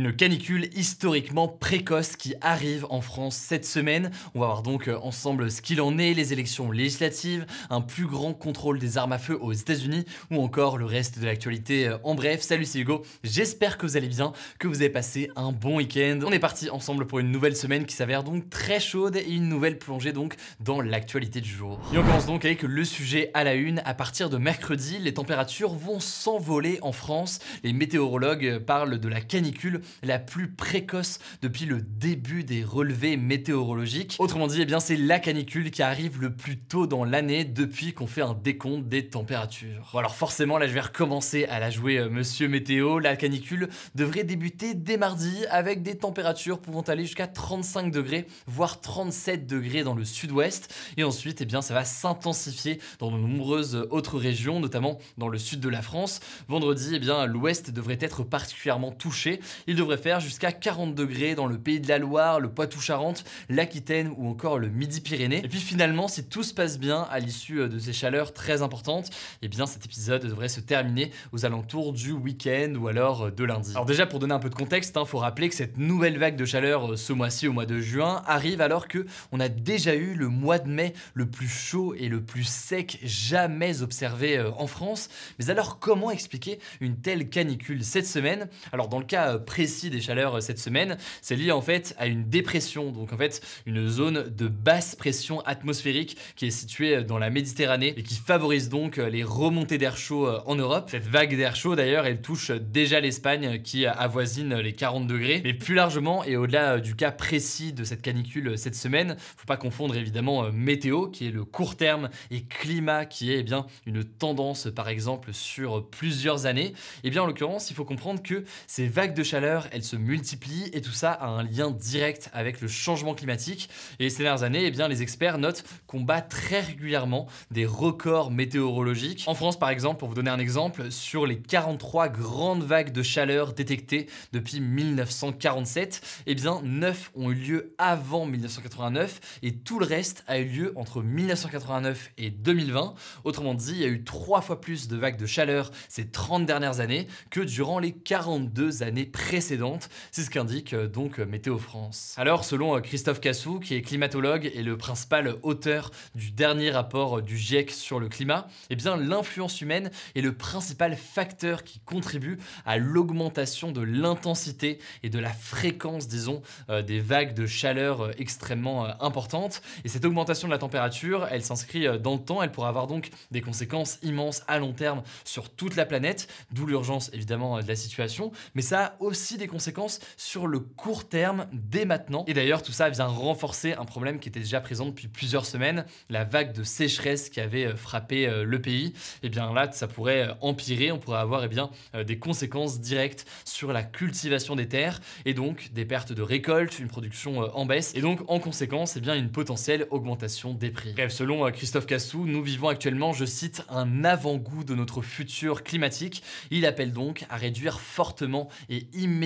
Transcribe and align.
Une 0.00 0.16
canicule 0.16 0.70
historiquement 0.74 1.46
précoce 1.46 2.16
qui 2.16 2.34
arrive 2.40 2.86
en 2.88 3.02
France 3.02 3.36
cette 3.36 3.66
semaine. 3.66 4.10
On 4.34 4.40
va 4.40 4.46
voir 4.46 4.62
donc 4.62 4.88
euh, 4.88 4.96
ensemble 5.02 5.50
ce 5.50 5.60
qu'il 5.60 5.82
en 5.82 5.98
est, 5.98 6.14
les 6.14 6.32
élections 6.32 6.70
législatives, 6.70 7.44
un 7.68 7.82
plus 7.82 8.06
grand 8.06 8.32
contrôle 8.32 8.78
des 8.78 8.96
armes 8.96 9.12
à 9.12 9.18
feu 9.18 9.36
aux 9.38 9.52
États-Unis 9.52 10.06
ou 10.30 10.40
encore 10.40 10.78
le 10.78 10.86
reste 10.86 11.18
de 11.18 11.26
l'actualité 11.26 11.86
euh, 11.86 11.98
en 12.02 12.14
bref. 12.14 12.40
Salut, 12.40 12.64
c'est 12.64 12.78
Hugo. 12.78 13.02
J'espère 13.24 13.76
que 13.76 13.84
vous 13.84 13.98
allez 13.98 14.08
bien, 14.08 14.32
que 14.58 14.68
vous 14.68 14.76
avez 14.76 14.88
passé 14.88 15.28
un 15.36 15.52
bon 15.52 15.76
week-end. 15.76 16.20
On 16.26 16.32
est 16.32 16.38
parti 16.38 16.70
ensemble 16.70 17.06
pour 17.06 17.18
une 17.18 17.30
nouvelle 17.30 17.54
semaine 17.54 17.84
qui 17.84 17.94
s'avère 17.94 18.24
donc 18.24 18.48
très 18.48 18.80
chaude 18.80 19.16
et 19.16 19.30
une 19.30 19.50
nouvelle 19.50 19.76
plongée 19.76 20.14
donc 20.14 20.36
dans 20.60 20.80
l'actualité 20.80 21.42
du 21.42 21.50
jour. 21.50 21.78
Et 21.92 21.98
on 21.98 22.02
commence 22.02 22.24
donc 22.24 22.46
avec 22.46 22.62
le 22.62 22.84
sujet 22.86 23.30
à 23.34 23.44
la 23.44 23.52
une. 23.52 23.82
À 23.84 23.92
partir 23.92 24.30
de 24.30 24.38
mercredi, 24.38 24.96
les 24.98 25.12
températures 25.12 25.74
vont 25.74 26.00
s'envoler 26.00 26.78
en 26.80 26.92
France. 26.92 27.38
Les 27.64 27.74
météorologues 27.74 28.60
parlent 28.60 28.98
de 28.98 29.08
la 29.08 29.20
canicule 29.20 29.82
la 30.02 30.18
plus 30.18 30.50
précoce 30.50 31.18
depuis 31.42 31.66
le 31.66 31.80
début 31.80 32.44
des 32.44 32.64
relevés 32.64 33.16
météorologiques. 33.16 34.16
Autrement 34.18 34.46
dit, 34.46 34.62
eh 34.62 34.66
bien, 34.66 34.80
c'est 34.80 34.96
la 34.96 35.18
canicule 35.18 35.70
qui 35.70 35.82
arrive 35.82 36.20
le 36.20 36.34
plus 36.34 36.58
tôt 36.58 36.86
dans 36.86 37.04
l'année 37.04 37.44
depuis 37.44 37.92
qu'on 37.92 38.06
fait 38.06 38.22
un 38.22 38.34
décompte 38.34 38.88
des 38.88 39.08
températures. 39.08 39.92
Alors 39.96 40.14
forcément, 40.14 40.58
là, 40.58 40.66
je 40.66 40.72
vais 40.72 40.80
recommencer 40.80 41.44
à 41.46 41.58
la 41.60 41.70
jouer 41.70 41.98
euh, 41.98 42.08
Monsieur 42.08 42.48
Météo. 42.48 42.98
La 42.98 43.16
canicule 43.16 43.68
devrait 43.94 44.24
débuter 44.24 44.74
dès 44.74 44.96
mardi 44.96 45.44
avec 45.50 45.82
des 45.82 45.96
températures 45.96 46.60
pouvant 46.60 46.82
aller 46.82 47.04
jusqu'à 47.04 47.26
35 47.26 47.90
degrés, 47.90 48.26
voire 48.46 48.80
37 48.80 49.46
degrés 49.46 49.82
dans 49.82 49.94
le 49.94 50.04
sud-ouest. 50.04 50.72
Et 50.96 51.04
ensuite, 51.04 51.40
eh 51.40 51.44
bien, 51.44 51.62
ça 51.62 51.74
va 51.74 51.84
s'intensifier 51.84 52.80
dans 52.98 53.10
de 53.10 53.16
nombreuses 53.16 53.86
autres 53.90 54.18
régions, 54.18 54.60
notamment 54.60 54.98
dans 55.18 55.28
le 55.28 55.38
sud 55.38 55.60
de 55.60 55.68
la 55.68 55.82
France. 55.82 56.20
Vendredi, 56.48 56.92
eh 56.94 56.98
bien, 56.98 57.26
l'ouest 57.26 57.70
devrait 57.70 57.98
être 58.00 58.22
particulièrement 58.22 58.92
touché. 58.92 59.40
Il 59.70 59.76
devrait 59.76 59.98
faire 59.98 60.18
jusqu'à 60.18 60.50
40 60.50 60.96
degrés 60.96 61.36
dans 61.36 61.46
le 61.46 61.56
pays 61.56 61.78
de 61.78 61.86
la 61.86 61.98
Loire, 61.98 62.40
le 62.40 62.48
Poitou-Charentes, 62.50 63.22
l'Aquitaine 63.48 64.12
ou 64.16 64.28
encore 64.28 64.58
le 64.58 64.68
Midi-Pyrénées. 64.68 65.44
Et 65.44 65.48
puis 65.48 65.60
finalement, 65.60 66.08
si 66.08 66.24
tout 66.24 66.42
se 66.42 66.52
passe 66.52 66.80
bien 66.80 67.06
à 67.08 67.20
l'issue 67.20 67.60
euh, 67.60 67.68
de 67.68 67.78
ces 67.78 67.92
chaleurs 67.92 68.32
très 68.32 68.62
importantes, 68.62 69.10
eh 69.42 69.46
bien 69.46 69.66
cet 69.66 69.84
épisode 69.84 70.26
devrait 70.26 70.48
se 70.48 70.58
terminer 70.58 71.12
aux 71.30 71.44
alentours 71.44 71.92
du 71.92 72.10
week-end 72.10 72.74
ou 72.76 72.88
alors 72.88 73.26
euh, 73.26 73.30
de 73.30 73.44
lundi. 73.44 73.70
Alors 73.70 73.86
déjà 73.86 74.06
pour 74.06 74.18
donner 74.18 74.34
un 74.34 74.40
peu 74.40 74.50
de 74.50 74.56
contexte, 74.56 74.98
il 75.00 75.06
faut 75.06 75.18
rappeler 75.18 75.48
que 75.48 75.54
cette 75.54 75.78
nouvelle 75.78 76.18
vague 76.18 76.34
de 76.34 76.44
chaleur 76.44 76.94
euh, 76.94 76.96
ce 76.96 77.12
mois-ci, 77.12 77.46
au 77.46 77.52
mois 77.52 77.64
de 77.64 77.78
juin, 77.78 78.24
arrive 78.26 78.62
alors 78.62 78.88
que 78.88 79.06
on 79.30 79.38
a 79.38 79.48
déjà 79.48 79.94
eu 79.94 80.14
le 80.14 80.26
mois 80.26 80.58
de 80.58 80.68
mai 80.68 80.94
le 81.14 81.26
plus 81.26 81.46
chaud 81.46 81.94
et 81.94 82.08
le 82.08 82.20
plus 82.20 82.42
sec 82.42 82.98
jamais 83.04 83.82
observé 83.82 84.40
en 84.40 84.66
France. 84.66 85.10
Mais 85.38 85.48
alors 85.48 85.78
comment 85.78 86.10
expliquer 86.10 86.58
une 86.80 86.96
telle 86.96 87.28
canicule 87.28 87.84
cette 87.84 88.08
semaine? 88.08 88.48
Alors 88.72 88.88
dans 88.88 88.98
le 88.98 89.04
cas 89.04 89.38
précis 89.38 89.59
des 89.60 90.00
chaleurs 90.00 90.36
euh, 90.36 90.40
cette 90.40 90.58
semaine, 90.58 90.96
c'est 91.20 91.36
lié 91.36 91.52
en 91.52 91.60
fait 91.60 91.94
à 91.98 92.06
une 92.06 92.24
dépression, 92.30 92.92
donc 92.92 93.12
en 93.12 93.18
fait 93.18 93.42
une 93.66 93.88
zone 93.88 94.30
de 94.34 94.48
basse 94.48 94.96
pression 94.96 95.40
atmosphérique 95.42 96.16
qui 96.34 96.46
est 96.46 96.50
située 96.50 96.96
euh, 96.96 97.02
dans 97.02 97.18
la 97.18 97.28
Méditerranée 97.28 97.92
et 97.96 98.02
qui 98.02 98.14
favorise 98.14 98.70
donc 98.70 98.96
euh, 98.96 99.10
les 99.10 99.22
remontées 99.22 99.76
d'air 99.76 99.98
chaud 99.98 100.28
en 100.46 100.54
Europe. 100.54 100.88
Cette 100.90 101.06
vague 101.06 101.36
d'air 101.36 101.56
chaud 101.56 101.76
d'ailleurs, 101.76 102.06
elle 102.06 102.22
touche 102.22 102.50
déjà 102.50 103.00
l'Espagne 103.00 103.60
qui 103.62 103.84
avoisine 103.84 104.56
les 104.56 104.72
40 104.72 105.06
degrés. 105.06 105.42
Mais 105.44 105.52
plus 105.52 105.74
largement 105.74 106.24
et 106.24 106.36
au-delà 106.36 106.80
du 106.80 106.94
cas 106.94 107.10
précis 107.10 107.74
de 107.74 107.84
cette 107.84 108.00
canicule 108.00 108.56
cette 108.56 108.74
semaine, 108.74 109.16
faut 109.36 109.46
pas 109.46 109.58
confondre 109.58 109.94
évidemment 109.94 110.50
météo 110.52 111.08
qui 111.08 111.26
est 111.26 111.30
le 111.30 111.44
court 111.44 111.76
terme 111.76 112.08
et 112.30 112.44
climat 112.44 113.04
qui 113.04 113.32
est 113.32 113.40
eh 113.40 113.42
bien 113.42 113.66
une 113.84 114.04
tendance 114.04 114.68
par 114.74 114.88
exemple 114.88 115.32
sur 115.32 115.86
plusieurs 115.90 116.46
années. 116.46 116.68
Et 116.68 116.74
eh 117.04 117.10
bien 117.10 117.22
en 117.22 117.26
l'occurrence, 117.26 117.70
il 117.70 117.74
faut 117.74 117.84
comprendre 117.84 118.22
que 118.22 118.44
ces 118.66 118.88
vagues 118.88 119.14
de 119.14 119.22
chaleur 119.22 119.49
elle 119.72 119.82
se 119.82 119.96
multiplie 119.96 120.70
et 120.72 120.80
tout 120.80 120.92
ça 120.92 121.12
a 121.12 121.26
un 121.26 121.42
lien 121.42 121.70
direct 121.70 122.30
avec 122.32 122.60
le 122.60 122.68
changement 122.68 123.14
climatique. 123.14 123.68
Et 123.98 124.10
ces 124.10 124.22
dernières 124.22 124.42
années, 124.42 124.64
eh 124.64 124.70
bien, 124.70 124.88
les 124.88 125.02
experts 125.02 125.38
notent 125.38 125.64
qu'on 125.86 126.00
bat 126.00 126.20
très 126.20 126.60
régulièrement 126.60 127.26
des 127.50 127.66
records 127.66 128.30
météorologiques. 128.30 129.24
En 129.26 129.34
France, 129.34 129.58
par 129.58 129.70
exemple, 129.70 129.98
pour 129.98 130.08
vous 130.08 130.14
donner 130.14 130.30
un 130.30 130.38
exemple, 130.38 130.90
sur 130.90 131.26
les 131.26 131.38
43 131.38 132.08
grandes 132.08 132.62
vagues 132.62 132.92
de 132.92 133.02
chaleur 133.02 133.52
détectées 133.52 134.06
depuis 134.32 134.60
1947, 134.60 136.22
eh 136.26 136.34
bien, 136.34 136.60
9 136.62 137.12
ont 137.16 137.30
eu 137.30 137.34
lieu 137.34 137.74
avant 137.78 138.26
1989 138.26 139.40
et 139.42 139.54
tout 139.54 139.78
le 139.78 139.86
reste 139.86 140.24
a 140.26 140.38
eu 140.38 140.44
lieu 140.44 140.72
entre 140.76 141.02
1989 141.02 142.12
et 142.18 142.30
2020. 142.30 142.94
Autrement 143.24 143.54
dit, 143.54 143.72
il 143.72 143.80
y 143.80 143.84
a 143.84 143.88
eu 143.88 144.04
trois 144.04 144.40
fois 144.40 144.60
plus 144.60 144.88
de 144.88 144.96
vagues 144.96 145.18
de 145.18 145.26
chaleur 145.26 145.70
ces 145.88 146.08
30 146.08 146.46
dernières 146.46 146.80
années 146.80 147.06
que 147.30 147.40
durant 147.40 147.78
les 147.78 147.92
42 147.92 148.82
années 148.82 149.06
précédentes 149.06 149.39
c'est 149.40 150.22
ce 150.22 150.30
qu'indique 150.30 150.74
euh, 150.74 150.86
donc 150.86 151.18
euh, 151.18 151.24
Météo 151.24 151.58
France. 151.58 152.14
Alors, 152.16 152.44
selon 152.44 152.76
euh, 152.76 152.80
Christophe 152.80 153.20
Cassou, 153.20 153.58
qui 153.58 153.74
est 153.74 153.82
climatologue 153.82 154.50
et 154.54 154.62
le 154.62 154.76
principal 154.76 155.36
auteur 155.42 155.90
du 156.14 156.30
dernier 156.30 156.70
rapport 156.70 157.22
du 157.22 157.38
GIEC 157.38 157.70
sur 157.70 158.00
le 158.00 158.08
climat, 158.08 158.48
eh 158.68 158.76
bien, 158.76 158.96
l'influence 158.96 159.60
humaine 159.60 159.90
est 160.14 160.20
le 160.20 160.34
principal 160.34 160.96
facteur 160.96 161.64
qui 161.64 161.80
contribue 161.80 162.38
à 162.66 162.76
l'augmentation 162.76 163.72
de 163.72 163.80
l'intensité 163.80 164.78
et 165.02 165.08
de 165.08 165.18
la 165.18 165.32
fréquence, 165.32 166.08
disons, 166.08 166.42
des 166.68 167.00
vagues 167.00 167.34
de 167.34 167.46
chaleur 167.46 168.10
extrêmement 168.20 168.86
importantes. 169.02 169.62
Et 169.84 169.88
cette 169.88 170.04
augmentation 170.04 170.48
de 170.48 170.52
la 170.52 170.58
température, 170.58 171.26
elle 171.30 171.42
s'inscrit 171.42 171.86
dans 171.98 172.14
le 172.14 172.20
temps, 172.20 172.42
elle 172.42 172.52
pourra 172.52 172.68
avoir 172.68 172.86
donc 172.86 173.10
des 173.30 173.40
conséquences 173.40 173.98
immenses 174.02 174.42
à 174.48 174.58
long 174.58 174.72
terme 174.72 175.02
sur 175.24 175.50
toute 175.50 175.76
la 175.76 175.86
planète, 175.86 176.28
d'où 176.52 176.66
l'urgence 176.66 177.10
évidemment 177.12 177.60
de 177.60 177.68
la 177.68 177.76
situation, 177.76 178.32
mais 178.54 178.62
ça 178.62 178.96
aussi 179.00 179.29
des 179.36 179.46
conséquences 179.46 180.00
sur 180.16 180.46
le 180.46 180.60
court 180.60 181.08
terme 181.08 181.46
dès 181.52 181.84
maintenant. 181.84 182.24
Et 182.26 182.34
d'ailleurs, 182.34 182.62
tout 182.62 182.72
ça 182.72 182.88
vient 182.88 183.06
renforcer 183.06 183.72
un 183.72 183.84
problème 183.84 184.18
qui 184.18 184.28
était 184.28 184.40
déjà 184.40 184.60
présent 184.60 184.86
depuis 184.86 185.08
plusieurs 185.08 185.46
semaines, 185.46 185.84
la 186.08 186.24
vague 186.24 186.52
de 186.52 186.62
sécheresse 186.62 187.28
qui 187.30 187.40
avait 187.40 187.66
euh, 187.66 187.76
frappé 187.76 188.26
euh, 188.26 188.44
le 188.44 188.60
pays. 188.60 188.86
Et 188.86 189.26
eh 189.26 189.28
bien 189.28 189.52
là, 189.52 189.70
ça 189.72 189.88
pourrait 189.88 190.28
euh, 190.28 190.34
empirer, 190.40 190.92
on 190.92 190.98
pourrait 190.98 191.18
avoir 191.18 191.42
et 191.42 191.46
eh 191.46 191.48
bien, 191.48 191.70
des 192.04 192.18
conséquences 192.18 192.80
directes 192.80 193.26
sur 193.44 193.72
la 193.72 193.82
cultivation 193.82 194.56
des 194.56 194.68
terres 194.68 195.00
et 195.24 195.34
donc 195.34 195.70
des 195.72 195.84
pertes 195.84 196.12
de 196.12 196.22
récolte, 196.22 196.78
une 196.78 196.88
production 196.88 197.40
en 197.56 197.66
baisse 197.66 197.92
et 197.94 198.00
donc 198.00 198.20
en 198.28 198.38
conséquence, 198.38 198.96
et 198.96 198.98
eh 198.98 199.02
bien, 199.02 199.14
une 199.14 199.30
potentielle 199.30 199.86
augmentation 199.90 200.54
des 200.54 200.70
prix. 200.70 200.92
Bref, 200.92 201.12
selon 201.12 201.50
Christophe 201.50 201.86
Cassou, 201.86 202.26
nous 202.26 202.42
vivons 202.42 202.68
actuellement, 202.68 203.12
je 203.12 203.24
cite, 203.24 203.64
un 203.68 204.04
avant-goût 204.04 204.64
de 204.64 204.74
notre 204.74 205.02
futur 205.02 205.62
climatique. 205.62 206.22
Il 206.50 206.66
appelle 206.66 206.92
donc 206.92 207.24
à 207.30 207.36
réduire 207.36 207.80
fortement 207.80 208.48
et 208.68 208.86
immédiatement 208.92 209.19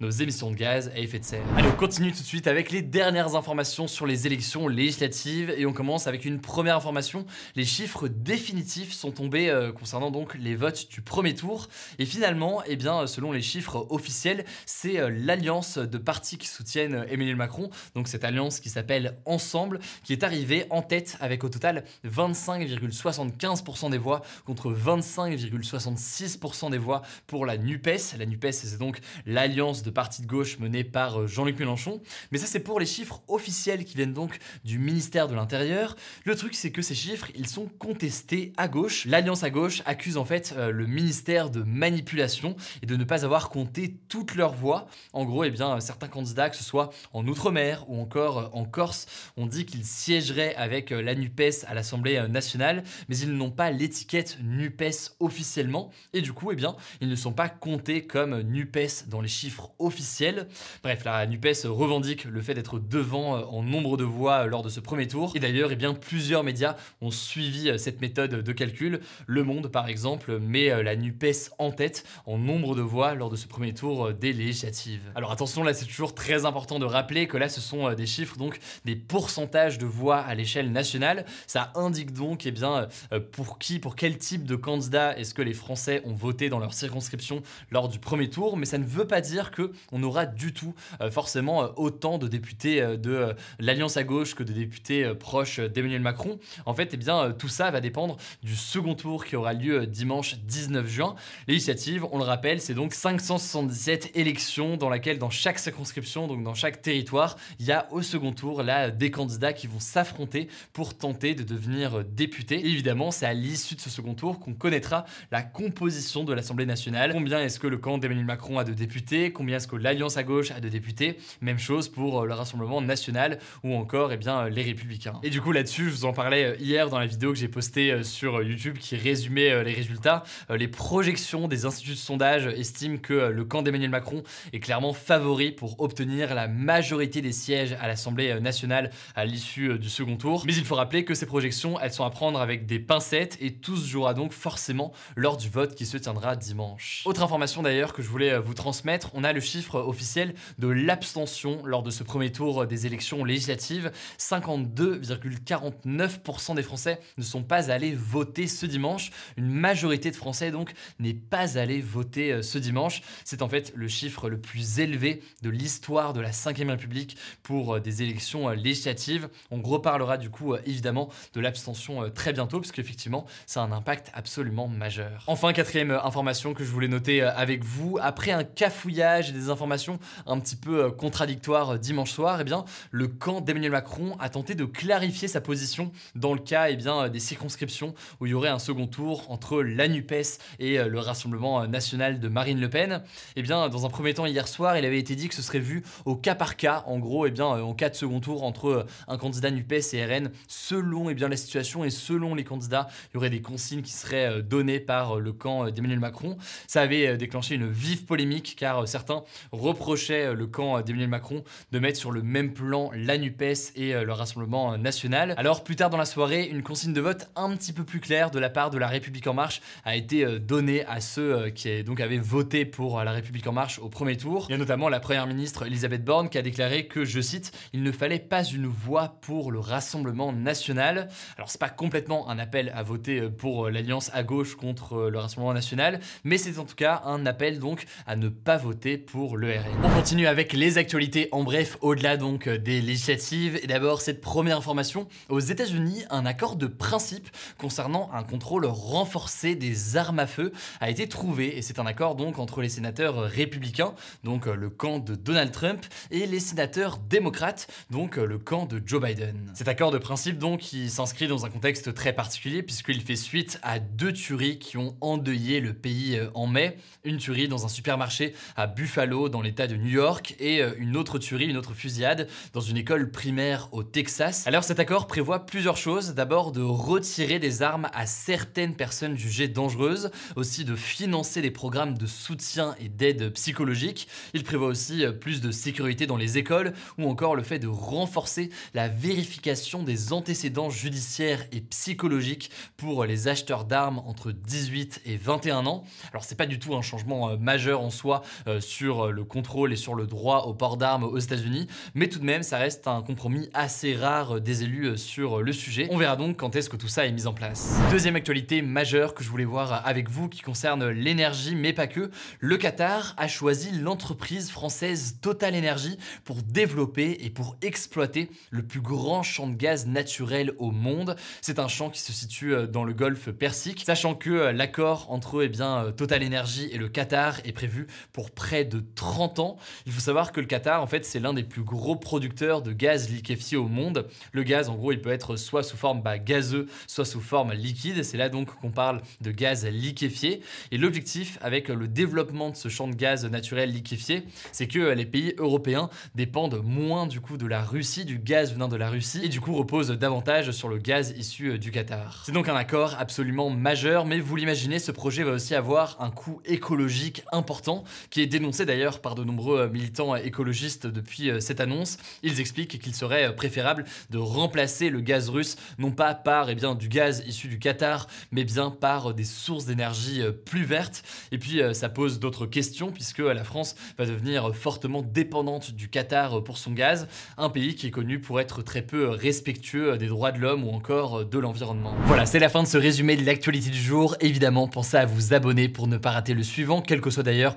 nos 0.00 0.10
émissions 0.10 0.50
de 0.50 0.56
gaz 0.56 0.90
à 0.94 0.98
effet 0.98 1.18
de 1.18 1.24
serre. 1.24 1.42
Allez, 1.56 1.68
on 1.68 1.76
continue 1.76 2.12
tout 2.12 2.20
de 2.20 2.26
suite 2.26 2.46
avec 2.46 2.70
les 2.70 2.82
dernières 2.82 3.34
informations 3.34 3.86
sur 3.86 4.06
les 4.06 4.26
élections 4.26 4.68
législatives 4.68 5.54
et 5.56 5.66
on 5.66 5.72
commence 5.72 6.06
avec 6.06 6.24
une 6.24 6.40
première 6.40 6.76
information. 6.76 7.24
Les 7.54 7.64
chiffres 7.64 8.08
définitifs 8.08 8.92
sont 8.92 9.10
tombés 9.10 9.48
euh, 9.48 9.72
concernant 9.72 10.10
donc 10.10 10.34
les 10.34 10.54
votes 10.54 10.88
du 10.90 11.00
premier 11.00 11.34
tour 11.34 11.68
et 11.98 12.06
finalement, 12.06 12.62
eh 12.66 12.76
bien, 12.76 13.06
selon 13.06 13.32
les 13.32 13.42
chiffres 13.42 13.86
officiels, 13.90 14.44
c'est 14.66 14.98
euh, 14.98 15.10
l'alliance 15.10 15.78
de 15.78 15.98
partis 15.98 16.38
qui 16.38 16.48
soutiennent 16.48 17.04
Emmanuel 17.08 17.36
Macron, 17.36 17.70
donc 17.94 18.08
cette 18.08 18.24
alliance 18.24 18.60
qui 18.60 18.70
s'appelle 18.70 19.16
Ensemble, 19.24 19.80
qui 20.04 20.12
est 20.12 20.24
arrivée 20.24 20.66
en 20.70 20.82
tête 20.82 21.16
avec 21.20 21.44
au 21.44 21.48
total 21.48 21.84
25,75% 22.06 23.90
des 23.90 23.98
voix 23.98 24.22
contre 24.44 24.72
25,66% 24.72 26.70
des 26.70 26.78
voix 26.78 27.02
pour 27.26 27.46
la 27.46 27.56
NUPES. 27.56 28.16
La 28.18 28.26
NUPES, 28.26 28.52
c'est 28.52 28.78
donc 28.78 29.00
l'alliance 29.26 29.82
de 29.82 29.90
partis 29.90 30.22
de 30.22 30.26
gauche 30.26 30.58
menée 30.58 30.84
par 30.84 31.20
euh, 31.20 31.26
Jean-Luc 31.26 31.58
Mélenchon. 31.58 32.00
Mais 32.30 32.38
ça, 32.38 32.46
c'est 32.46 32.60
pour 32.60 32.80
les 32.80 32.86
chiffres 32.86 33.22
officiels 33.28 33.84
qui 33.84 33.96
viennent 33.96 34.12
donc 34.12 34.38
du 34.64 34.78
ministère 34.78 35.28
de 35.28 35.34
l'Intérieur. 35.34 35.96
Le 36.24 36.36
truc, 36.36 36.54
c'est 36.54 36.70
que 36.70 36.82
ces 36.82 36.94
chiffres, 36.94 37.28
ils 37.34 37.48
sont 37.48 37.66
contestés 37.78 38.52
à 38.56 38.68
gauche. 38.68 39.06
L'alliance 39.06 39.42
à 39.42 39.50
gauche 39.50 39.82
accuse 39.86 40.16
en 40.16 40.24
fait 40.24 40.54
euh, 40.56 40.70
le 40.70 40.86
ministère 40.86 41.50
de 41.50 41.62
manipulation 41.62 42.56
et 42.82 42.86
de 42.86 42.96
ne 42.96 43.04
pas 43.04 43.24
avoir 43.24 43.48
compté 43.48 43.96
toutes 44.08 44.34
leurs 44.34 44.54
voix. 44.54 44.88
En 45.12 45.24
gros, 45.24 45.44
eh 45.44 45.50
bien, 45.50 45.80
certains 45.80 46.08
candidats, 46.08 46.50
que 46.50 46.56
ce 46.56 46.64
soit 46.64 46.90
en 47.12 47.26
Outre-mer 47.26 47.84
ou 47.88 48.00
encore 48.00 48.38
euh, 48.38 48.48
en 48.52 48.64
Corse, 48.64 49.06
ont 49.36 49.46
dit 49.46 49.66
qu'ils 49.66 49.84
siégeraient 49.84 50.54
avec 50.56 50.90
la 50.90 51.14
NUPES 51.14 51.64
à 51.66 51.74
l'Assemblée 51.74 52.20
nationale, 52.28 52.82
mais 53.08 53.16
ils 53.16 53.32
n'ont 53.32 53.50
pas 53.50 53.70
l'étiquette 53.70 54.38
NUPES 54.42 55.16
officiellement. 55.20 55.90
Et 56.12 56.20
du 56.20 56.32
coup, 56.32 56.50
eh 56.52 56.56
bien, 56.56 56.76
ils 57.00 57.08
ne 57.08 57.16
sont 57.16 57.32
pas 57.32 57.48
comptés 57.48 58.06
comme 58.06 58.40
NUPES 58.40 59.01
dans 59.08 59.20
les 59.20 59.28
chiffres 59.28 59.70
officiels. 59.78 60.48
Bref, 60.82 61.04
la 61.04 61.26
NUPES 61.26 61.64
revendique 61.64 62.24
le 62.24 62.40
fait 62.40 62.54
d'être 62.54 62.78
devant 62.78 63.36
euh, 63.36 63.44
en 63.44 63.62
nombre 63.62 63.96
de 63.96 64.04
voix 64.04 64.46
lors 64.46 64.62
de 64.62 64.68
ce 64.68 64.80
premier 64.80 65.06
tour. 65.06 65.32
Et 65.34 65.40
d'ailleurs, 65.40 65.72
eh 65.72 65.76
bien, 65.76 65.94
plusieurs 65.94 66.44
médias 66.44 66.76
ont 67.00 67.10
suivi 67.10 67.68
euh, 67.68 67.78
cette 67.78 68.00
méthode 68.00 68.42
de 68.42 68.52
calcul. 68.52 69.00
Le 69.26 69.44
Monde, 69.44 69.68
par 69.68 69.88
exemple, 69.88 70.38
met 70.38 70.70
euh, 70.70 70.82
la 70.82 70.96
NUPES 70.96 71.50
en 71.58 71.70
tête 71.70 72.04
en 72.26 72.38
nombre 72.38 72.74
de 72.74 72.82
voix 72.82 73.14
lors 73.14 73.30
de 73.30 73.36
ce 73.36 73.46
premier 73.46 73.74
tour 73.74 74.12
des 74.12 74.32
législatives. 74.32 75.02
Alors 75.14 75.32
attention, 75.32 75.62
là, 75.62 75.74
c'est 75.74 75.86
toujours 75.86 76.14
très 76.14 76.44
important 76.44 76.78
de 76.78 76.84
rappeler 76.84 77.26
que 77.26 77.36
là, 77.36 77.48
ce 77.48 77.60
sont 77.60 77.92
des 77.92 78.06
chiffres, 78.06 78.36
donc 78.36 78.58
des 78.84 78.96
pourcentages 78.96 79.78
de 79.78 79.86
voix 79.86 80.18
à 80.18 80.34
l'échelle 80.34 80.72
nationale. 80.72 81.24
Ça 81.46 81.72
indique 81.74 82.12
donc, 82.12 82.46
eh 82.46 82.50
bien, 82.50 82.88
pour 83.32 83.58
qui, 83.58 83.78
pour 83.78 83.96
quel 83.96 84.18
type 84.18 84.44
de 84.44 84.56
candidat 84.56 85.18
est-ce 85.18 85.34
que 85.34 85.42
les 85.42 85.54
Français 85.54 86.02
ont 86.04 86.14
voté 86.14 86.48
dans 86.48 86.58
leur 86.58 86.74
circonscription 86.74 87.42
lors 87.70 87.88
du 87.88 87.98
premier 87.98 88.30
tour, 88.30 88.56
mais 88.56 88.66
ça 88.66 88.78
veut 88.84 89.06
pas 89.06 89.20
dire 89.20 89.50
que 89.50 89.72
on 89.90 90.02
aura 90.02 90.26
du 90.26 90.52
tout 90.52 90.74
euh, 91.00 91.10
forcément 91.10 91.64
euh, 91.64 91.68
autant 91.76 92.18
de 92.18 92.28
députés 92.28 92.80
euh, 92.80 92.96
de 92.96 93.34
l'Alliance 93.58 93.96
à 93.96 94.04
gauche 94.04 94.34
que 94.34 94.42
de 94.42 94.52
députés 94.52 95.12
proches 95.14 95.60
d'Emmanuel 95.60 96.02
Macron. 96.02 96.38
En 96.66 96.74
fait, 96.74 96.90
eh 96.92 96.96
bien, 96.96 97.32
tout 97.32 97.48
ça 97.48 97.70
va 97.70 97.80
dépendre 97.80 98.16
du 98.42 98.56
second 98.56 98.94
tour 98.94 99.24
qui 99.24 99.36
aura 99.36 99.52
lieu 99.52 99.86
dimanche 99.86 100.36
19 100.36 100.86
juin. 100.88 101.14
L'initiative, 101.48 102.06
on 102.12 102.18
le 102.18 102.24
rappelle, 102.24 102.60
c'est 102.60 102.74
donc 102.74 102.94
577 102.94 104.10
élections 104.14 104.76
dans 104.76 104.88
laquelle, 104.88 105.18
dans 105.18 105.30
chaque 105.30 105.58
circonscription, 105.58 106.26
donc 106.26 106.42
dans 106.42 106.54
chaque 106.54 106.82
territoire, 106.82 107.36
il 107.58 107.66
y 107.66 107.72
a 107.72 107.88
au 107.92 108.02
second 108.02 108.32
tour 108.32 108.62
là 108.62 108.90
des 108.90 109.10
candidats 109.10 109.52
qui 109.52 109.66
vont 109.66 109.80
s'affronter 109.80 110.48
pour 110.72 110.96
tenter 110.96 111.34
de 111.34 111.42
devenir 111.42 112.04
députés. 112.04 112.66
Évidemment, 112.66 113.10
c'est 113.10 113.26
à 113.26 113.34
l'issue 113.34 113.74
de 113.74 113.80
ce 113.80 113.90
second 113.90 114.14
tour 114.14 114.40
qu'on 114.40 114.54
connaîtra 114.54 115.04
la 115.30 115.42
composition 115.42 116.24
de 116.24 116.32
l'Assemblée 116.32 116.66
nationale. 116.66 117.12
Combien 117.12 117.40
est-ce 117.40 117.58
que 117.58 117.66
le 117.66 117.78
camp 117.78 117.98
d'Emmanuel 117.98 118.24
Macron 118.24 118.58
a 118.58 118.64
de 118.64 118.71
députés 118.74 119.32
Combien 119.32 119.56
est-ce 119.56 119.68
que 119.68 119.76
l'Alliance 119.76 120.16
à 120.16 120.22
gauche 120.22 120.50
a 120.50 120.60
de 120.60 120.68
députés 120.68 121.18
Même 121.40 121.58
chose 121.58 121.88
pour 121.88 122.22
euh, 122.22 122.26
le 122.26 122.34
Rassemblement 122.34 122.80
national 122.80 123.38
ou 123.62 123.74
encore 123.74 124.12
eh 124.12 124.16
bien, 124.16 124.46
euh, 124.46 124.48
les 124.48 124.62
Républicains. 124.62 125.18
Et 125.22 125.30
du 125.30 125.40
coup, 125.40 125.52
là-dessus, 125.52 125.86
je 125.86 125.90
vous 125.90 126.04
en 126.04 126.12
parlais 126.12 126.44
euh, 126.44 126.56
hier 126.58 126.88
dans 126.88 126.98
la 126.98 127.06
vidéo 127.06 127.32
que 127.32 127.38
j'ai 127.38 127.48
postée 127.48 128.02
sur 128.02 128.42
YouTube 128.42 128.78
qui 128.78 128.96
résumait 128.96 129.64
les 129.64 129.72
résultats. 129.72 130.22
Les 130.50 130.68
projections 130.68 131.48
des 131.48 131.64
instituts 131.64 131.92
de 131.92 131.96
sondage 131.96 132.46
estiment 132.46 132.98
que 132.98 133.12
le 133.12 133.44
camp 133.44 133.62
d'Emmanuel 133.62 133.90
Macron 133.90 134.22
est 134.52 134.60
clairement 134.60 134.92
favori 134.92 135.52
pour 135.52 135.80
obtenir 135.80 136.34
la 136.34 136.48
majorité 136.48 137.20
des 137.20 137.32
sièges 137.32 137.76
à 137.80 137.86
l'Assemblée 137.86 138.40
nationale 138.40 138.90
à 139.14 139.24
l'issue 139.24 139.78
du 139.78 139.88
second 139.88 140.16
tour. 140.16 140.44
Mais 140.46 140.54
il 140.54 140.64
faut 140.64 140.74
rappeler 140.74 141.04
que 141.04 141.14
ces 141.14 141.26
projections, 141.26 141.78
elles 141.80 141.92
sont 141.92 142.04
à 142.04 142.10
prendre 142.10 142.40
avec 142.40 142.66
des 142.66 142.78
pincettes 142.78 143.38
et 143.40 143.52
tout 143.52 143.76
se 143.76 143.88
jouera 143.88 144.14
donc 144.14 144.32
forcément 144.32 144.92
lors 145.16 145.36
du 145.36 145.48
vote 145.48 145.74
qui 145.74 145.86
se 145.86 145.96
tiendra 145.96 146.36
dimanche. 146.36 147.02
Autre 147.04 147.22
information 147.22 147.62
d'ailleurs 147.62 147.92
que 147.92 148.02
je 148.02 148.08
voulais 148.08 148.38
vous 148.38 148.54
transmettre, 148.62 149.10
on 149.14 149.24
a 149.24 149.32
le 149.32 149.40
chiffre 149.40 149.80
officiel 149.80 150.34
de 150.60 150.68
l'abstention 150.68 151.66
lors 151.66 151.82
de 151.82 151.90
ce 151.90 152.04
premier 152.04 152.30
tour 152.30 152.64
des 152.64 152.86
élections 152.86 153.24
législatives. 153.24 153.90
52,49% 154.20 156.54
des 156.54 156.62
Français 156.62 157.00
ne 157.18 157.24
sont 157.24 157.42
pas 157.42 157.72
allés 157.72 157.92
voter 157.92 158.46
ce 158.46 158.64
dimanche. 158.64 159.10
Une 159.36 159.48
majorité 159.48 160.12
de 160.12 160.16
Français 160.16 160.52
donc 160.52 160.74
n'est 161.00 161.12
pas 161.12 161.58
allé 161.58 161.80
voter 161.80 162.30
euh, 162.30 162.42
ce 162.42 162.58
dimanche. 162.58 163.02
C'est 163.24 163.42
en 163.42 163.48
fait 163.48 163.72
le 163.74 163.88
chiffre 163.88 164.30
le 164.30 164.40
plus 164.40 164.78
élevé 164.78 165.24
de 165.42 165.50
l'histoire 165.50 166.12
de 166.12 166.20
la 166.20 166.30
5ème 166.30 166.70
République 166.70 167.16
pour 167.42 167.74
euh, 167.74 167.80
des 167.80 168.04
élections 168.04 168.48
euh, 168.48 168.54
législatives. 168.54 169.28
On 169.50 169.60
reparlera 169.60 170.18
du 170.18 170.30
coup 170.30 170.54
évidemment 170.54 171.08
de 171.34 171.40
l'abstention 171.40 172.08
très 172.10 172.32
bientôt 172.32 172.60
parce 172.60 172.70
qu'effectivement 172.70 173.26
ça 173.46 173.60
a 173.60 173.64
un 173.64 173.72
impact 173.72 174.12
absolument 174.14 174.68
majeur. 174.68 175.24
Enfin, 175.26 175.52
quatrième 175.52 175.90
information 175.90 176.54
que 176.54 176.62
je 176.62 176.70
voulais 176.70 176.86
noter 176.86 177.22
avec 177.22 177.64
vous, 177.64 177.98
après 178.00 178.30
un 178.30 178.44
cafouillage 178.54 179.30
et 179.30 179.32
des 179.32 179.50
informations 179.50 179.98
un 180.26 180.38
petit 180.40 180.56
peu 180.56 180.90
contradictoires 180.90 181.78
dimanche 181.78 182.12
soir, 182.12 182.40
eh 182.40 182.44
bien, 182.44 182.64
le 182.90 183.08
camp 183.08 183.40
d'Emmanuel 183.40 183.72
Macron 183.72 184.16
a 184.18 184.28
tenté 184.28 184.54
de 184.54 184.64
clarifier 184.64 185.28
sa 185.28 185.40
position 185.40 185.92
dans 186.14 186.34
le 186.34 186.40
cas 186.40 186.70
eh 186.70 186.76
bien, 186.76 187.08
des 187.08 187.20
circonscriptions 187.20 187.94
où 188.20 188.26
il 188.26 188.30
y 188.30 188.34
aurait 188.34 188.48
un 188.48 188.58
second 188.58 188.86
tour 188.86 189.30
entre 189.30 189.62
la 189.62 189.88
NUPES 189.88 190.38
et 190.58 190.82
le 190.82 190.98
Rassemblement 190.98 191.66
national 191.66 192.20
de 192.20 192.28
Marine 192.28 192.60
Le 192.60 192.68
Pen. 192.68 193.02
Eh 193.36 193.42
bien, 193.42 193.68
dans 193.68 193.86
un 193.86 193.88
premier 193.88 194.14
temps, 194.14 194.26
hier 194.26 194.48
soir, 194.48 194.76
il 194.76 194.84
avait 194.84 194.98
été 194.98 195.16
dit 195.16 195.28
que 195.28 195.34
ce 195.34 195.42
serait 195.42 195.58
vu 195.58 195.82
au 196.04 196.16
cas 196.16 196.34
par 196.34 196.56
cas, 196.56 196.84
en 196.86 196.98
gros, 196.98 197.26
eh 197.26 197.30
bien, 197.30 197.46
en 197.46 197.74
cas 197.74 197.88
de 197.88 197.94
second 197.94 198.20
tour 198.20 198.44
entre 198.44 198.86
un 199.08 199.18
candidat 199.18 199.50
NUPES 199.50 199.94
et 199.94 200.04
RN, 200.04 200.30
selon 200.48 201.10
eh 201.10 201.14
bien, 201.14 201.28
la 201.28 201.36
situation 201.36 201.84
et 201.84 201.90
selon 201.90 202.34
les 202.34 202.44
candidats, 202.44 202.88
il 203.10 203.14
y 203.14 203.16
aurait 203.18 203.30
des 203.30 203.42
consignes 203.42 203.82
qui 203.82 203.92
seraient 203.92 204.42
données 204.42 204.80
par 204.80 205.18
le 205.18 205.32
camp 205.32 205.70
d'Emmanuel 205.70 206.00
Macron. 206.00 206.36
Ça 206.66 206.82
avait 206.82 207.16
déclenché 207.16 207.54
une 207.54 207.70
vive 207.70 208.04
polémique 208.04 208.41
car 208.42 208.86
certains 208.86 209.22
reprochait 209.52 210.34
le 210.34 210.46
camp 210.46 210.80
d'Emmanuel 210.80 211.08
Macron 211.08 211.44
de 211.70 211.78
mettre 211.78 211.98
sur 211.98 212.10
le 212.10 212.22
même 212.22 212.52
plan 212.52 212.90
la 212.94 213.18
NUPES 213.18 213.72
et 213.76 213.94
euh, 213.94 214.04
le 214.04 214.12
Rassemblement 214.12 214.76
national. 214.78 215.34
Alors 215.36 215.64
plus 215.64 215.76
tard 215.76 215.90
dans 215.90 215.96
la 215.96 216.04
soirée, 216.04 216.48
une 216.48 216.62
consigne 216.62 216.92
de 216.92 217.00
vote 217.00 217.30
un 217.36 217.54
petit 217.56 217.72
peu 217.72 217.84
plus 217.84 218.00
claire 218.00 218.30
de 218.30 218.38
la 218.38 218.50
part 218.50 218.70
de 218.70 218.78
la 218.78 218.88
République 218.88 219.26
en 219.26 219.34
marche 219.34 219.62
a 219.84 219.96
été 219.96 220.24
euh, 220.24 220.38
donnée 220.38 220.84
à 220.86 221.00
ceux 221.00 221.34
euh, 221.34 221.50
qui 221.50 221.82
donc 221.84 222.00
avaient 222.00 222.18
voté 222.18 222.64
pour 222.64 223.02
la 223.02 223.12
République 223.12 223.46
en 223.46 223.52
marche 223.52 223.78
au 223.78 223.88
premier 223.88 224.16
tour. 224.16 224.46
Il 224.48 224.52
y 224.52 224.54
a 224.54 224.58
notamment 224.58 224.88
la 224.88 225.00
première 225.00 225.26
ministre 225.26 225.66
Elisabeth 225.66 226.04
Borne 226.04 226.28
qui 226.28 226.38
a 226.38 226.42
déclaré 226.42 226.86
que, 226.86 227.04
je 227.04 227.20
cite, 227.20 227.52
il 227.72 227.82
ne 227.82 227.92
fallait 227.92 228.18
pas 228.18 228.44
une 228.44 228.66
voix 228.66 229.18
pour 229.20 229.52
le 229.52 229.58
Rassemblement 229.58 230.32
national. 230.32 231.08
Alors 231.36 231.50
c'est 231.50 231.60
pas 231.60 231.68
complètement 231.68 232.28
un 232.28 232.38
appel 232.38 232.72
à 232.74 232.82
voter 232.82 233.22
pour 233.30 233.70
l'alliance 233.70 234.10
à 234.12 234.22
gauche 234.22 234.56
contre 234.56 235.08
le 235.10 235.18
Rassemblement 235.18 235.54
national, 235.54 236.00
mais 236.24 236.38
c'est 236.38 236.58
en 236.58 236.64
tout 236.64 236.74
cas 236.74 237.02
un 237.04 237.26
appel 237.26 237.58
donc 237.58 237.84
à 238.06 238.16
ne 238.16 238.28
pas 238.32 238.56
voter 238.56 238.98
pour 238.98 239.36
le 239.36 239.50
RN. 239.50 239.84
On 239.84 239.90
continue 239.90 240.26
avec 240.26 240.52
les 240.52 240.78
actualités 240.78 241.28
en 241.32 241.44
bref, 241.44 241.76
au-delà 241.80 242.16
donc 242.16 242.48
des 242.48 242.80
législatives. 242.80 243.58
Et 243.62 243.66
d'abord, 243.66 244.00
cette 244.00 244.20
première 244.20 244.56
information. 244.56 245.06
Aux 245.28 245.40
États-Unis, 245.40 246.04
un 246.10 246.26
accord 246.26 246.56
de 246.56 246.66
principe 246.66 247.28
concernant 247.58 248.10
un 248.12 248.22
contrôle 248.22 248.66
renforcé 248.66 249.54
des 249.54 249.96
armes 249.96 250.18
à 250.18 250.26
feu 250.26 250.52
a 250.80 250.90
été 250.90 251.08
trouvé. 251.08 251.56
Et 251.56 251.62
c'est 251.62 251.78
un 251.78 251.86
accord 251.86 252.14
donc 252.14 252.38
entre 252.38 252.62
les 252.62 252.68
sénateurs 252.68 253.16
républicains, 253.16 253.94
donc 254.24 254.46
le 254.46 254.70
camp 254.70 254.98
de 254.98 255.14
Donald 255.14 255.52
Trump, 255.52 255.84
et 256.10 256.26
les 256.26 256.40
sénateurs 256.40 256.98
démocrates, 256.98 257.68
donc 257.90 258.16
le 258.16 258.38
camp 258.38 258.66
de 258.66 258.82
Joe 258.84 259.02
Biden. 259.02 259.50
Cet 259.54 259.68
accord 259.68 259.90
de 259.90 259.98
principe 259.98 260.38
donc 260.38 260.60
qui 260.60 260.90
s'inscrit 260.90 261.28
dans 261.28 261.44
un 261.44 261.50
contexte 261.50 261.94
très 261.94 262.12
particulier 262.12 262.62
puisqu'il 262.62 263.00
fait 263.00 263.16
suite 263.16 263.58
à 263.62 263.78
deux 263.78 264.12
tueries 264.12 264.58
qui 264.58 264.76
ont 264.76 264.96
endeuillé 265.00 265.60
le 265.60 265.74
pays 265.74 266.20
en 266.34 266.46
mai. 266.46 266.76
Une 267.04 267.18
tuerie 267.18 267.48
dans 267.48 267.64
un 267.64 267.68
supermarché 267.68 268.21
à 268.56 268.66
Buffalo 268.66 269.28
dans 269.28 269.42
l'état 269.42 269.66
de 269.66 269.76
New 269.76 269.90
York 269.90 270.34
et 270.38 270.62
euh, 270.62 270.74
une 270.78 270.96
autre 270.96 271.18
tuerie, 271.18 271.46
une 271.46 271.56
autre 271.56 271.74
fusillade 271.74 272.28
dans 272.52 272.60
une 272.60 272.76
école 272.76 273.10
primaire 273.10 273.68
au 273.72 273.82
Texas. 273.82 274.46
Alors 274.46 274.64
cet 274.64 274.80
accord 274.80 275.06
prévoit 275.06 275.46
plusieurs 275.46 275.76
choses. 275.76 276.14
D'abord 276.14 276.52
de 276.52 276.62
retirer 276.62 277.38
des 277.38 277.62
armes 277.62 277.88
à 277.92 278.06
certaines 278.06 278.74
personnes 278.74 279.16
jugées 279.16 279.48
dangereuses, 279.48 280.10
aussi 280.36 280.64
de 280.64 280.76
financer 280.76 281.42
des 281.42 281.50
programmes 281.50 281.96
de 281.96 282.06
soutien 282.06 282.74
et 282.80 282.88
d'aide 282.88 283.32
psychologique. 283.32 284.08
Il 284.34 284.44
prévoit 284.44 284.68
aussi 284.68 285.04
euh, 285.04 285.12
plus 285.12 285.40
de 285.40 285.50
sécurité 285.50 286.06
dans 286.06 286.16
les 286.16 286.38
écoles 286.38 286.72
ou 286.98 287.08
encore 287.08 287.36
le 287.36 287.42
fait 287.42 287.58
de 287.58 287.68
renforcer 287.68 288.50
la 288.74 288.88
vérification 288.88 289.82
des 289.82 290.12
antécédents 290.12 290.70
judiciaires 290.70 291.44
et 291.52 291.60
psychologiques 291.60 292.50
pour 292.76 293.04
les 293.04 293.28
acheteurs 293.28 293.64
d'armes 293.64 294.02
entre 294.06 294.32
18 294.32 295.02
et 295.06 295.16
21 295.16 295.66
ans. 295.66 295.84
Alors 296.10 296.24
c'est 296.24 296.34
pas 296.34 296.46
du 296.46 296.58
tout 296.58 296.74
un 296.74 296.82
changement 296.82 297.30
euh, 297.30 297.36
majeur 297.36 297.80
en 297.80 297.90
soi 297.90 298.11
sur 298.60 299.12
le 299.12 299.24
contrôle 299.24 299.72
et 299.72 299.76
sur 299.76 299.94
le 299.94 300.06
droit 300.06 300.42
au 300.42 300.54
port 300.54 300.76
d'armes 300.76 301.04
aux 301.04 301.18
États-Unis, 301.18 301.66
mais 301.94 302.08
tout 302.08 302.18
de 302.18 302.24
même, 302.24 302.42
ça 302.42 302.58
reste 302.58 302.86
un 302.86 303.02
compromis 303.02 303.48
assez 303.54 303.94
rare 303.94 304.40
des 304.40 304.62
élus 304.64 304.98
sur 304.98 305.42
le 305.42 305.52
sujet. 305.52 305.88
On 305.90 305.96
verra 305.96 306.16
donc 306.16 306.36
quand 306.36 306.56
est-ce 306.56 306.68
que 306.68 306.76
tout 306.76 306.88
ça 306.88 307.06
est 307.06 307.12
mis 307.12 307.26
en 307.26 307.32
place. 307.32 307.78
Deuxième 307.90 308.16
actualité 308.16 308.62
majeure 308.62 309.14
que 309.14 309.22
je 309.22 309.28
voulais 309.28 309.44
voir 309.44 309.86
avec 309.86 310.08
vous 310.08 310.28
qui 310.28 310.40
concerne 310.40 310.88
l'énergie, 310.88 311.54
mais 311.54 311.72
pas 311.72 311.86
que. 311.86 312.10
Le 312.40 312.56
Qatar 312.56 313.14
a 313.16 313.28
choisi 313.28 313.70
l'entreprise 313.72 314.50
française 314.50 315.18
Total 315.20 315.54
Energy 315.54 315.98
pour 316.24 316.42
développer 316.42 317.18
et 317.20 317.30
pour 317.30 317.56
exploiter 317.62 318.30
le 318.50 318.62
plus 318.62 318.80
grand 318.80 319.22
champ 319.22 319.46
de 319.46 319.54
gaz 319.54 319.86
naturel 319.86 320.52
au 320.58 320.70
monde. 320.70 321.16
C'est 321.40 321.58
un 321.58 321.68
champ 321.68 321.90
qui 321.90 322.00
se 322.00 322.12
situe 322.12 322.54
dans 322.68 322.84
le 322.84 322.92
golfe 322.92 323.30
Persique, 323.30 323.82
sachant 323.84 324.14
que 324.14 324.50
l'accord 324.50 325.06
entre 325.10 325.42
eh 325.42 325.48
bien, 325.48 325.92
Total 325.96 326.24
Energy 326.24 326.68
et 326.72 326.78
le 326.78 326.88
Qatar 326.88 327.40
est 327.44 327.52
prévu 327.52 327.86
pour 328.12 328.30
près 328.30 328.64
de 328.64 328.82
30 328.94 329.38
ans. 329.38 329.56
Il 329.86 329.92
faut 329.92 330.00
savoir 330.00 330.32
que 330.32 330.40
le 330.40 330.46
Qatar, 330.46 330.82
en 330.82 330.86
fait, 330.86 331.04
c'est 331.04 331.20
l'un 331.20 331.34
des 331.34 331.44
plus 331.44 331.62
gros 331.62 331.96
producteurs 331.96 332.62
de 332.62 332.72
gaz 332.72 333.10
liquéfié 333.10 333.56
au 333.56 333.68
monde. 333.68 334.08
Le 334.32 334.42
gaz, 334.42 334.68
en 334.68 334.74
gros, 334.74 334.92
il 334.92 335.00
peut 335.00 335.10
être 335.10 335.36
soit 335.36 335.62
sous 335.62 335.76
forme 335.76 336.02
bah, 336.02 336.18
gazeux, 336.18 336.66
soit 336.86 337.04
sous 337.04 337.20
forme 337.20 337.52
liquide. 337.52 338.02
C'est 338.02 338.16
là 338.16 338.28
donc 338.28 338.54
qu'on 338.56 338.70
parle 338.70 339.02
de 339.20 339.30
gaz 339.30 339.66
liquéfié. 339.66 340.42
Et 340.70 340.78
l'objectif 340.78 341.38
avec 341.40 341.68
le 341.68 341.88
développement 341.88 342.50
de 342.50 342.56
ce 342.56 342.68
champ 342.68 342.88
de 342.88 342.94
gaz 342.94 343.24
naturel 343.26 343.70
liquéfié, 343.70 344.24
c'est 344.52 344.66
que 344.66 344.92
les 344.92 345.06
pays 345.06 345.34
européens 345.38 345.90
dépendent 346.14 346.62
moins 346.62 347.06
du 347.06 347.20
coup 347.20 347.36
de 347.36 347.46
la 347.46 347.62
Russie, 347.62 348.04
du 348.04 348.18
gaz 348.18 348.52
venant 348.52 348.68
de 348.68 348.76
la 348.76 348.88
Russie, 348.88 349.20
et 349.24 349.28
du 349.28 349.40
coup 349.40 349.54
reposent 349.54 349.90
davantage 349.90 350.50
sur 350.50 350.68
le 350.68 350.78
gaz 350.78 351.14
issu 351.16 351.58
du 351.58 351.70
Qatar. 351.70 352.22
C'est 352.24 352.32
donc 352.32 352.48
un 352.48 352.56
accord 352.56 352.96
absolument 352.98 353.50
majeur, 353.50 354.06
mais 354.06 354.20
vous 354.20 354.36
l'imaginez, 354.36 354.78
ce 354.78 354.92
projet 354.92 355.22
va 355.22 355.32
aussi 355.32 355.54
avoir 355.54 355.96
un 356.00 356.10
coût 356.10 356.40
écologique 356.44 357.22
important, 357.32 357.81
qui 358.10 358.20
est 358.20 358.26
dénoncé 358.26 358.64
d'ailleurs 358.64 359.00
par 359.00 359.14
de 359.14 359.24
nombreux 359.24 359.68
militants 359.68 360.16
écologistes 360.16 360.86
depuis 360.86 361.30
cette 361.40 361.60
annonce. 361.60 361.98
Ils 362.22 362.40
expliquent 362.40 362.80
qu'il 362.80 362.94
serait 362.94 363.34
préférable 363.34 363.84
de 364.10 364.18
remplacer 364.18 364.90
le 364.90 365.00
gaz 365.00 365.28
russe, 365.28 365.56
non 365.78 365.90
pas 365.90 366.14
par 366.14 366.50
eh 366.50 366.54
bien, 366.54 366.74
du 366.74 366.88
gaz 366.88 367.22
issu 367.26 367.48
du 367.48 367.58
Qatar, 367.58 368.06
mais 368.30 368.44
bien 368.44 368.70
par 368.70 369.14
des 369.14 369.24
sources 369.24 369.66
d'énergie 369.66 370.22
plus 370.44 370.64
vertes. 370.64 371.02
Et 371.32 371.38
puis 371.38 371.60
ça 371.72 371.88
pose 371.88 372.18
d'autres 372.18 372.46
questions, 372.46 372.90
puisque 372.90 373.18
la 373.18 373.44
France 373.44 373.74
va 373.98 374.06
devenir 374.06 374.54
fortement 374.54 375.02
dépendante 375.02 375.72
du 375.72 375.88
Qatar 375.88 376.42
pour 376.44 376.58
son 376.58 376.72
gaz, 376.72 377.08
un 377.38 377.50
pays 377.50 377.74
qui 377.74 377.86
est 377.86 377.90
connu 377.90 378.20
pour 378.20 378.40
être 378.40 378.62
très 378.62 378.82
peu 378.82 379.08
respectueux 379.08 379.98
des 379.98 380.06
droits 380.06 380.32
de 380.32 380.38
l'homme 380.38 380.64
ou 380.64 380.70
encore 380.70 381.24
de 381.24 381.38
l'environnement. 381.38 381.94
Voilà, 382.04 382.26
c'est 382.26 382.38
la 382.38 382.48
fin 382.48 382.62
de 382.62 382.68
ce 382.68 382.78
résumé 382.78 383.16
de 383.16 383.24
l'actualité 383.24 383.70
du 383.70 383.80
jour. 383.80 384.16
Évidemment, 384.20 384.68
pensez 384.68 384.96
à 384.96 385.06
vous 385.06 385.34
abonner 385.34 385.68
pour 385.68 385.86
ne 385.86 385.96
pas 385.96 386.10
rater 386.10 386.34
le 386.34 386.42
suivant, 386.42 386.82
quelle 386.82 387.00
que 387.00 387.10
soit 387.10 387.22
d'ailleurs 387.22 387.56